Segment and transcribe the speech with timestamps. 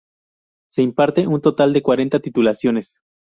[0.67, 3.03] Se imparte un total de cuarenta titulaciones.